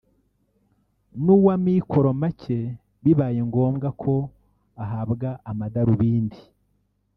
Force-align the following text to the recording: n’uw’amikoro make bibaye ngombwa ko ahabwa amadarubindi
n’uw’amikoro 1.23 2.09
make 2.21 2.59
bibaye 3.03 3.39
ngombwa 3.49 3.87
ko 4.01 4.13
ahabwa 4.83 5.29
amadarubindi 5.51 6.39